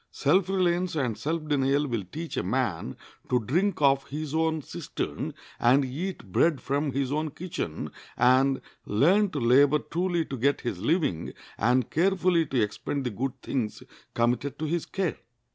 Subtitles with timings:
[0.09, 2.97] Self reliance and self denial will teach a man
[3.29, 9.29] to drink of his own cistern, and eat bread from his own kitchen, and learn
[9.29, 13.83] to labor truly to get his living, and carefully to expend the good things
[14.15, 15.17] committed to his care.